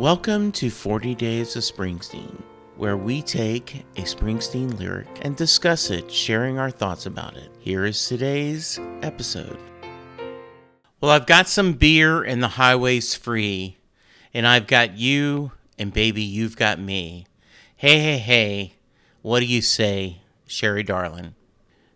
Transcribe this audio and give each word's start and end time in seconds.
Welcome 0.00 0.52
to 0.52 0.70
40 0.70 1.14
Days 1.14 1.56
of 1.56 1.62
Springsteen, 1.62 2.40
where 2.78 2.96
we 2.96 3.20
take 3.20 3.84
a 3.96 4.00
Springsteen 4.00 4.78
lyric 4.78 5.06
and 5.20 5.36
discuss 5.36 5.90
it, 5.90 6.10
sharing 6.10 6.58
our 6.58 6.70
thoughts 6.70 7.04
about 7.04 7.36
it. 7.36 7.50
Here 7.58 7.84
is 7.84 8.08
today's 8.08 8.80
episode. 9.02 9.58
Well, 11.02 11.10
I've 11.10 11.26
got 11.26 11.48
some 11.48 11.74
beer 11.74 12.22
and 12.22 12.42
the 12.42 12.48
highway's 12.48 13.14
free, 13.14 13.76
and 14.32 14.46
I've 14.46 14.66
got 14.66 14.96
you, 14.96 15.52
and 15.78 15.92
baby, 15.92 16.22
you've 16.22 16.56
got 16.56 16.80
me. 16.80 17.26
Hey, 17.76 18.00
hey, 18.00 18.16
hey, 18.16 18.76
what 19.20 19.40
do 19.40 19.46
you 19.46 19.60
say, 19.60 20.22
Sherry 20.46 20.82
darling? 20.82 21.34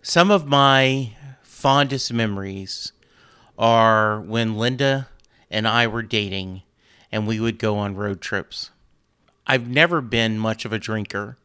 Some 0.00 0.30
of 0.30 0.46
my 0.46 1.12
fondest 1.42 2.14
memories 2.14 2.92
are 3.58 4.22
when 4.22 4.56
Linda 4.56 5.08
and 5.50 5.68
I 5.68 5.86
were 5.86 6.02
dating 6.02 6.62
and 7.12 7.26
we 7.26 7.40
would 7.40 7.58
go 7.58 7.76
on 7.78 7.96
road 7.96 8.20
trips. 8.20 8.70
I've 9.46 9.68
never 9.68 10.00
been 10.00 10.38
much 10.38 10.64
of 10.64 10.72
a 10.72 10.78
drinker. 10.78 11.36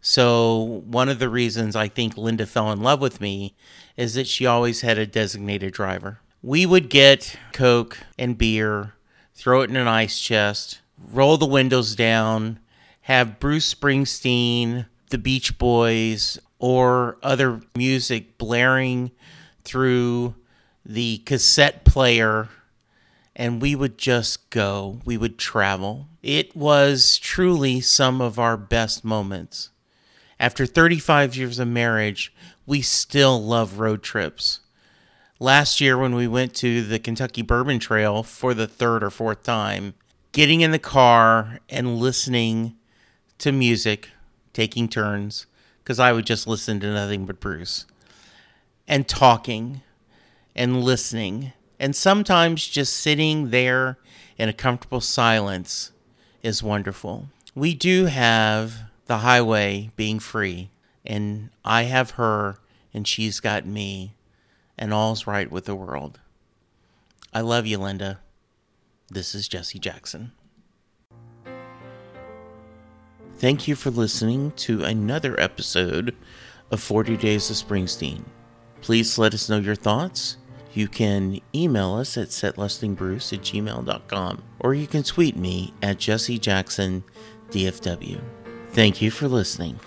So, 0.00 0.82
one 0.86 1.08
of 1.08 1.18
the 1.18 1.28
reasons 1.28 1.74
I 1.74 1.88
think 1.88 2.16
Linda 2.16 2.46
fell 2.46 2.70
in 2.70 2.82
love 2.82 3.00
with 3.00 3.20
me 3.20 3.54
is 3.96 4.14
that 4.14 4.26
she 4.26 4.44
always 4.44 4.82
had 4.82 4.98
a 4.98 5.06
designated 5.06 5.72
driver. 5.72 6.20
We 6.42 6.66
would 6.66 6.90
get 6.90 7.36
Coke 7.52 7.98
and 8.18 8.36
beer, 8.36 8.94
throw 9.34 9.62
it 9.62 9.70
in 9.70 9.76
an 9.76 9.88
ice 9.88 10.20
chest, 10.20 10.80
roll 11.12 11.38
the 11.38 11.46
windows 11.46 11.94
down, 11.94 12.58
have 13.02 13.40
Bruce 13.40 13.74
Springsteen, 13.74 14.86
the 15.08 15.18
Beach 15.18 15.56
Boys, 15.56 16.38
or 16.58 17.18
other 17.22 17.60
music 17.74 18.36
blaring 18.36 19.10
through 19.64 20.34
the 20.84 21.18
cassette 21.18 21.84
player 21.84 22.48
and 23.36 23.60
we 23.60 23.74
would 23.74 23.98
just 23.98 24.50
go. 24.50 25.00
We 25.04 25.16
would 25.16 25.38
travel. 25.38 26.08
It 26.22 26.54
was 26.54 27.18
truly 27.18 27.80
some 27.80 28.20
of 28.20 28.38
our 28.38 28.56
best 28.56 29.04
moments. 29.04 29.70
After 30.38 30.66
35 30.66 31.36
years 31.36 31.58
of 31.58 31.68
marriage, 31.68 32.32
we 32.66 32.82
still 32.82 33.42
love 33.42 33.78
road 33.78 34.02
trips. 34.02 34.60
Last 35.40 35.80
year, 35.80 35.98
when 35.98 36.14
we 36.14 36.28
went 36.28 36.54
to 36.56 36.82
the 36.82 36.98
Kentucky 36.98 37.42
Bourbon 37.42 37.78
Trail 37.78 38.22
for 38.22 38.54
the 38.54 38.66
third 38.66 39.02
or 39.02 39.10
fourth 39.10 39.42
time, 39.42 39.94
getting 40.32 40.60
in 40.60 40.70
the 40.70 40.78
car 40.78 41.60
and 41.68 41.98
listening 41.98 42.76
to 43.38 43.52
music, 43.52 44.10
taking 44.52 44.88
turns, 44.88 45.46
because 45.82 45.98
I 45.98 46.12
would 46.12 46.24
just 46.24 46.46
listen 46.46 46.80
to 46.80 46.92
nothing 46.92 47.26
but 47.26 47.40
Bruce, 47.40 47.84
and 48.86 49.06
talking 49.06 49.82
and 50.54 50.82
listening 50.82 51.52
and 51.78 51.94
sometimes 51.94 52.66
just 52.66 52.94
sitting 52.94 53.50
there 53.50 53.98
in 54.38 54.48
a 54.48 54.52
comfortable 54.52 55.00
silence 55.00 55.92
is 56.42 56.62
wonderful. 56.62 57.28
We 57.54 57.74
do 57.74 58.06
have 58.06 58.74
the 59.06 59.18
highway 59.18 59.90
being 59.96 60.18
free, 60.18 60.70
and 61.04 61.50
I 61.64 61.84
have 61.84 62.12
her, 62.12 62.58
and 62.92 63.06
she's 63.06 63.40
got 63.40 63.66
me, 63.66 64.14
and 64.78 64.92
all's 64.92 65.26
right 65.26 65.50
with 65.50 65.66
the 65.66 65.74
world. 65.74 66.20
I 67.32 67.40
love 67.40 67.66
you, 67.66 67.78
Linda. 67.78 68.20
This 69.10 69.34
is 69.34 69.48
Jesse 69.48 69.78
Jackson. 69.78 70.32
Thank 73.36 73.66
you 73.68 73.74
for 73.74 73.90
listening 73.90 74.52
to 74.52 74.84
another 74.84 75.38
episode 75.40 76.14
of 76.70 76.80
40 76.80 77.16
Days 77.16 77.50
of 77.50 77.56
Springsteen. 77.56 78.22
Please 78.80 79.18
let 79.18 79.34
us 79.34 79.48
know 79.48 79.58
your 79.58 79.74
thoughts 79.74 80.36
you 80.76 80.88
can 80.88 81.40
email 81.54 81.94
us 81.94 82.16
at 82.16 82.28
setlustingbruce 82.28 83.32
at 83.32 83.40
gmail.com 83.40 84.42
or 84.60 84.74
you 84.74 84.86
can 84.86 85.02
tweet 85.02 85.36
me 85.36 85.72
at 85.82 85.98
Jesse 85.98 86.38
Jackson 86.38 87.04
DFW. 87.50 88.20
Thank 88.70 89.00
you 89.00 89.10
for 89.10 89.28
listening. 89.28 89.78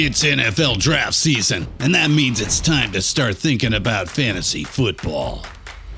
It's 0.00 0.22
NFL 0.22 0.78
draft 0.78 1.14
season, 1.14 1.66
and 1.80 1.92
that 1.96 2.08
means 2.08 2.40
it's 2.40 2.60
time 2.60 2.92
to 2.92 3.02
start 3.02 3.36
thinking 3.36 3.74
about 3.74 4.08
fantasy 4.08 4.62
football. 4.62 5.44